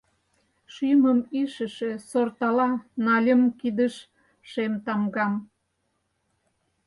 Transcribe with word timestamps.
Шӱмым 0.73 1.19
ишыше 1.41 1.91
сортала 2.09 2.69
Нальым 3.05 3.41
кидыш 3.59 3.95
Шем 4.49 4.73
Тамгам. 4.85 5.33